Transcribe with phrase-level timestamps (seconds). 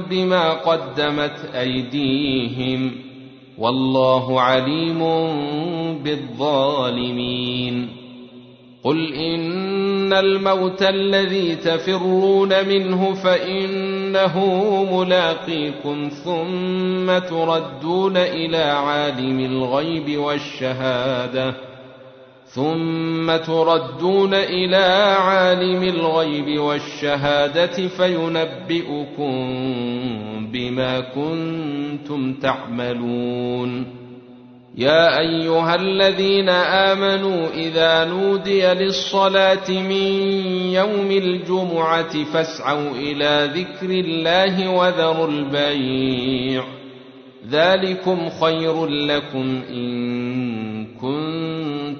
[0.00, 2.92] بما قدمت أيديهم
[3.58, 4.98] والله عليم
[6.02, 7.88] بالظالمين.
[8.84, 14.38] قل إن الموت الذي تفرون منه فإنه
[14.92, 21.73] ملاقيكم ثم تردون إلى عالم الغيب والشهادة.
[22.54, 29.34] ثم تردون إلى عالم الغيب والشهادة فينبئكم
[30.52, 33.86] بما كنتم تعملون.
[34.76, 40.12] يا أيها الذين آمنوا إذا نودي للصلاة من
[40.72, 46.64] يوم الجمعة فاسعوا إلى ذكر الله وذروا البيع.
[47.50, 50.86] ذلكم خير لكم إن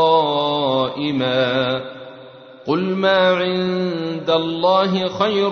[2.67, 5.51] قل ما عند الله خير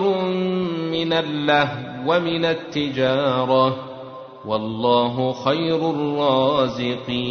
[0.91, 3.75] من اللهو ومن التجاره
[4.45, 7.21] والله خير الرازقين